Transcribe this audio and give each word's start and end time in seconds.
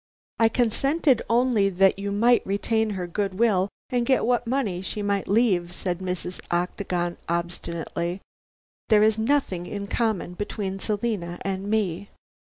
"I 0.39 0.49
consented 0.49 1.21
only 1.29 1.69
that 1.69 1.99
you 1.99 2.11
might 2.11 2.43
retain 2.43 2.89
her 2.97 3.05
goodwill 3.05 3.69
and 3.91 4.03
get 4.03 4.25
what 4.25 4.47
money 4.47 4.81
she 4.81 5.03
might 5.03 5.27
leave," 5.27 5.73
said 5.75 5.99
Mrs. 5.99 6.41
Octagon 6.49 7.17
obstinately. 7.29 8.19
"There 8.89 9.03
is 9.03 9.19
nothing 9.19 9.67
in 9.67 9.85
common 9.85 10.33
between 10.33 10.79
Selina 10.79 11.37
and 11.45 11.69
me." 11.69 12.09